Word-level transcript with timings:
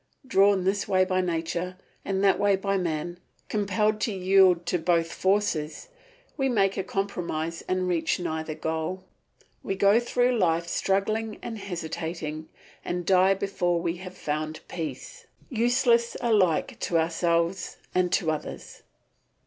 Drawn 0.25 0.63
this 0.63 0.87
way 0.87 1.05
by 1.05 1.21
nature 1.21 1.77
and 2.03 2.23
that 2.23 2.39
way 2.39 2.55
by 2.55 2.75
man, 2.75 3.19
compelled 3.49 4.01
to 4.01 4.11
yield 4.11 4.65
to 4.65 4.79
both 4.79 5.11
forces, 5.13 5.89
we 6.37 6.49
make 6.49 6.75
a 6.75 6.83
compromise 6.83 7.61
and 7.67 7.87
reach 7.87 8.19
neither 8.19 8.55
goal. 8.55 9.03
We 9.61 9.75
go 9.75 9.99
through 9.99 10.39
life, 10.39 10.65
struggling 10.67 11.37
and 11.43 11.59
hesitating, 11.59 12.49
and 12.83 13.05
die 13.05 13.35
before 13.35 13.79
we 13.79 13.97
have 13.97 14.17
found 14.17 14.61
peace, 14.67 15.27
useless 15.51 16.17
alike 16.19 16.79
to 16.79 16.97
ourselves 16.97 17.77
and 17.93 18.11
to 18.13 18.31
others. 18.31 18.81